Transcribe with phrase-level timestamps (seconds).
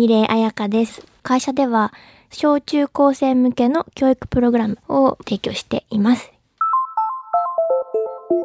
[0.00, 1.06] 二礼彩香です。
[1.22, 1.92] 会社では
[2.30, 6.32] 小中高生向けの教育プログラムを提供しています。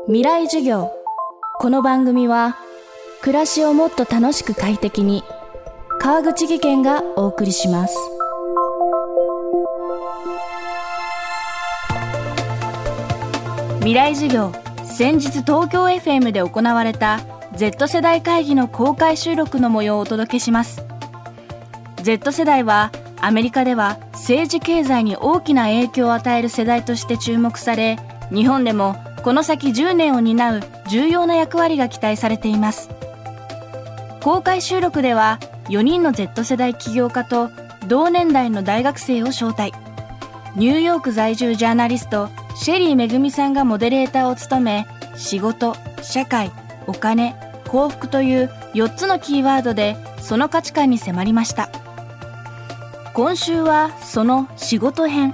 [0.08, 0.92] 未来授業
[1.60, 2.58] この番組は
[3.22, 5.24] 暮らしをもっと楽しく快適に
[6.02, 7.98] 川口義賢がお送りします
[13.80, 14.52] 未来授業
[14.84, 17.22] 先日東京 FM で行われた
[17.56, 20.86] Z 世代会議の公開収録の模様をお届けします
[22.06, 27.98] Z 世代はアメリカでは政治経済に大きな影響を与える世代として注目され
[28.32, 32.92] 日本でもこの先10年を担う重要な役割が期待されています。
[34.22, 35.40] 公開収録では
[35.70, 37.50] 4人の Z 世代起業家と
[37.88, 39.74] 同年代の大学生を招待。
[40.56, 46.52] ニューヨーク在住ジャーナリストシェリーめぐみさんがモデレーターを務め仕事社会
[46.86, 47.36] お金
[47.68, 51.85] 幸福という4つのキーワードでその価値観に迫りました。
[53.16, 55.32] 今週はその仕事編。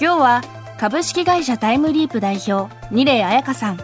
[0.00, 0.42] 今日は
[0.78, 3.78] 株式会社タイムリープ代表二礼彩香さん。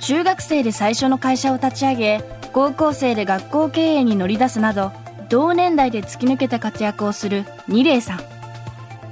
[0.00, 2.24] 中学生で最初の会社を立ち上げ
[2.54, 4.92] 高校生で学校経営に乗り出すなど
[5.28, 8.20] 同年代で突き抜けた活躍をする二礼さん。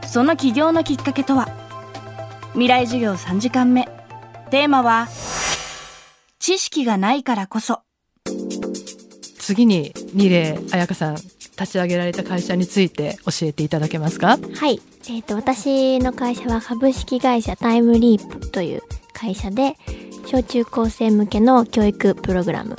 [0.07, 1.51] その起業のきっかけとは？
[2.53, 3.85] 未来授業3時間目。
[4.51, 5.09] テーマは
[6.39, 7.81] 知識がないからこそ。
[9.39, 11.17] 次に二礼彩香さん。
[11.61, 14.39] 立ち上げられた会社について教えていただけますか？
[14.55, 14.81] はい。
[15.09, 19.77] えっ、と、私の会社は株式会社タイムリープという会社で、
[20.27, 22.77] 小中高生向けの教育プログラム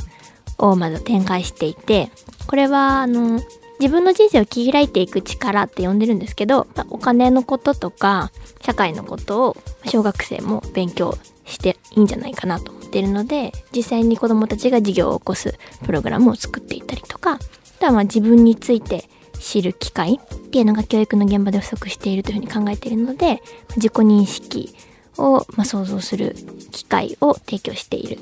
[0.57, 2.09] をまず展開していて、
[2.47, 3.39] これは、あの、
[3.79, 17.39] 自分の人生を切り開いていく力って呼んでるんですけど、お金のこととか、社会のことを小学生も勉強していいんじゃないかなと思っているので、実際に子供たちが事業を起こすプログラムを作っていたりとか、
[17.81, 23.41] とは自分について知る機会っていうのが教育の現場で不足しているというふうに考えているので
[23.75, 24.73] 自己認識
[25.17, 26.35] をまあ想像する
[26.71, 28.19] 機会を提供している。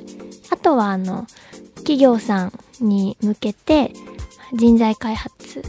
[0.49, 1.27] あとはあの
[1.75, 3.91] 企業さんに向けて
[4.53, 5.61] 人材開発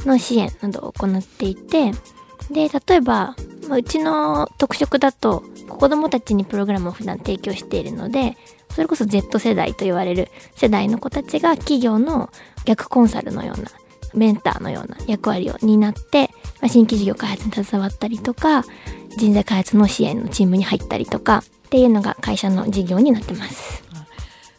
[0.00, 1.92] の支援などを行っていて
[2.50, 3.34] で例えば
[3.68, 8.36] まうちの特色だと子どもたちにプログラムを普段提供しているので
[8.70, 12.30] それこそ Z 世代と言われる世代の子たちが企業の
[12.66, 13.70] 逆コンサルのような
[14.14, 18.64] メンターのような役割を担って、まあ、新規事業開発に携わったりとか
[19.16, 23.82] 人材開発の支援のチームに入ったりとかっていうのが会社の事業になってます。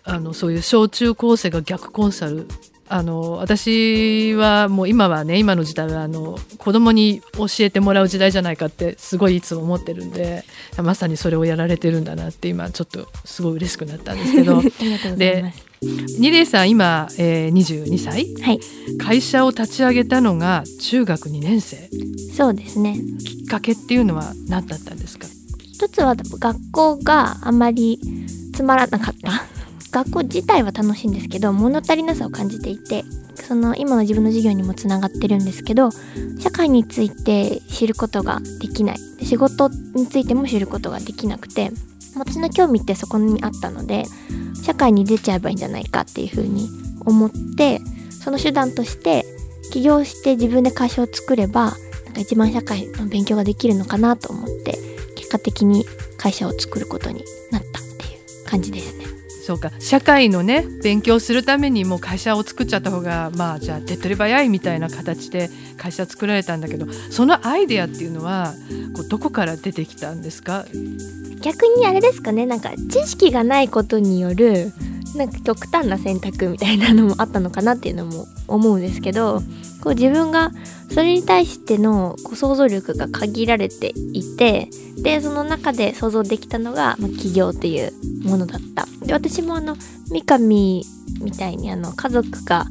[0.04, 2.48] あのそういう小中高生が逆コンサル
[2.90, 10.44] あの私はもう今はね今の時代はあの子供に教えてもらう時代じゃないかってすごいいつも思ってるんで
[10.82, 15.68] まさにそれをやられてるんだなって今ちょっとすごい嬉しくなったんですけど ありがとうございます。
[16.20, 18.34] 二礼さん今、えー、22歳？
[18.42, 18.60] はい、
[18.98, 21.90] 会社を立ち上げたのが中学2年生
[22.36, 22.98] そうですね。
[23.24, 25.28] きっかけっていうのは何だったんですか？
[25.74, 28.00] 一つは学校があまり
[28.54, 29.57] つまらなかった。
[29.92, 33.04] 学校自体は楽しいんですけど物足りなさを感じていて
[33.36, 35.90] その今の自分の授業にもつながってるんですけど
[36.40, 41.72] 社会について知ることができない仕事についても知ることができなくて
[42.18, 44.06] 私の興味ってそこにあったので
[44.64, 46.68] 社会に出ちゃえばいいんじゃないかっていうふうに
[47.06, 49.26] 思ってその手段として
[49.72, 51.72] 起業して自分で会社を作れば
[52.06, 54.78] なんか一番社会の勉強ができるのかなと思って
[55.16, 55.86] 結果的に
[56.18, 59.06] 会社を作ることになったっていう感じですね。
[59.48, 59.72] そうか。
[59.80, 68.54] 社会のね勉強するためにもう会社を作っちゃった方がまあじゃあ手っ取り早いみたいな形で会社作られたんだけどそのアイデアっていうのは
[68.94, 70.66] こうどこから出てきたんですか？
[71.40, 72.46] 逆にあれですかね。
[72.46, 74.74] なんか知識がないことによる
[75.16, 79.42] なんか極端な選択みたいなのもあったのかなっていうのも思うんですけど
[79.82, 80.52] こう自分が
[80.92, 87.94] それに対してのこう想像力が限られていてでその中で想像できたのが、まあ、起業っていう
[88.28, 88.86] ものだった。
[89.08, 89.76] で私もあの
[90.10, 90.84] 三上
[91.22, 92.66] みたいにあの家族が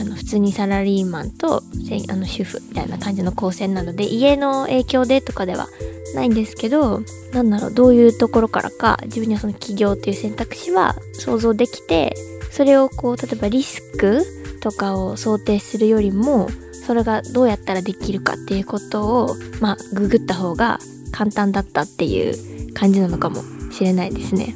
[0.00, 1.62] あの普通にサラリーマンと
[2.08, 5.66] あの主婦みたいな感じの構成なので家の影響でとかでは
[6.14, 7.02] ないんですけど
[7.32, 12.14] なんだろうどういうところからか自分にはその起業っていう選択肢は想像できて
[12.50, 14.22] それをこう例えばリスク
[14.60, 16.48] とかを想定するよりも
[16.86, 20.78] それがどうやったらできるかっていうことをまあググった方が
[21.10, 22.30] 簡単だったってい
[22.70, 23.42] う感じなのかも
[23.72, 24.54] しれないですね。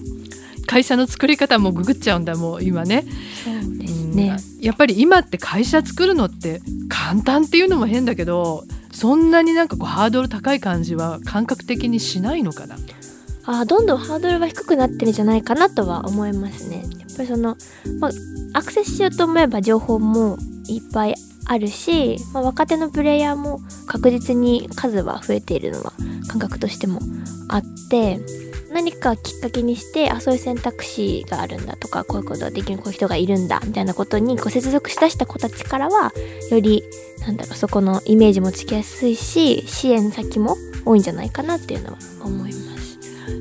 [0.71, 3.05] 会社の作り方もググっちゃうんだもう今ね。
[3.45, 4.37] そうですうんね。
[4.61, 8.63] やっぱり今って会社作るのって簡単っていうのも変だけど
[8.93, 12.77] そんなになんかこうハードル高い感じは感覚的にしないのかな？
[13.47, 16.85] あーどんどんハードルは低くなってるんじゃないかなとは思いますね。
[17.01, 17.57] やっぱりその、
[17.99, 20.39] まあ、アクセスしようと思えば情報も
[20.69, 25.93] いっぱいあるし、まあ、若手のプレイヤーも確実に数は増えているのは
[26.29, 27.01] 感覚としても
[27.49, 28.21] あって
[28.71, 36.13] 何かきっかけにしてあそういう選択肢があるんだとかこういうことができるこういう人がいるんだみたいなことにこう接続しだした子たちからは
[36.51, 36.85] より
[37.21, 42.71] なんだろうそこのイメージもつきやすいし支援先も多いんじゃないかなっていうのは思います。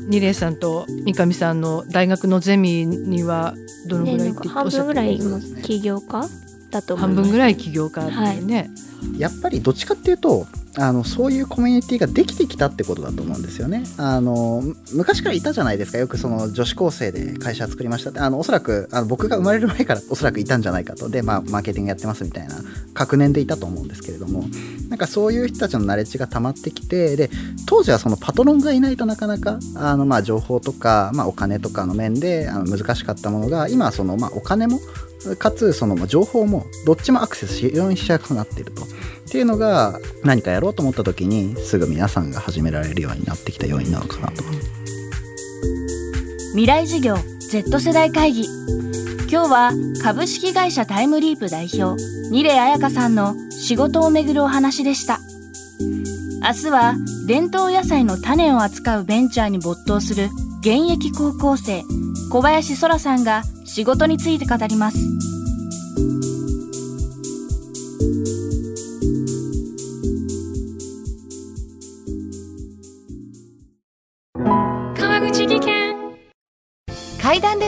[0.10, 3.54] 二礼さんと三上さんの大学のゼミには
[3.86, 6.28] どのぐらいって半分ぐらいも起業家
[6.72, 8.12] だと半分ぐらい起業家って
[8.42, 13.84] ね、はい、やっぱりどっちかっていうとあのそういうコミュニティができてきたってことだと思うんですよね。
[13.98, 14.64] あの
[14.94, 15.98] 昔からいたじゃないですか。
[15.98, 18.20] よくその女子高生で会社作りましたって。
[18.20, 21.10] あのおそらくあの僕が生まれる前からおそらくいたんじゃないかと。
[21.10, 22.56] で、まあ、マーケティングやってますみたいな。
[22.94, 24.46] 確年でいたと思うんですけれども。
[24.90, 27.30] なんかそういう人たちのナレッジが溜まってきてで
[27.68, 34.80] 当時はそのパトロンがいないとなかなかあのまあ情報とか、まあ、お金とかの面であの難しかったものが今はそのまあお金も
[35.38, 38.84] かつその情報もどっちもアクセスしようにしやすくなっていると。
[39.30, 44.42] っていうのが何かやろうと思った時にすぐ皆さんが始められるようになってきた要因なのかなと。
[46.54, 47.16] 未来事業
[47.52, 48.46] Z 世代会議。
[49.32, 49.72] 今日は
[50.02, 55.20] 株式会社タイムリープ代表二礼彩香さんの仕事をめぐるお話でした。
[56.42, 56.96] 明日は
[57.28, 60.30] 伝統野菜の種を扱うベンチャーに没頭する
[60.62, 61.84] 現役高校生
[62.32, 64.98] 小林そらさんが仕事について語ります。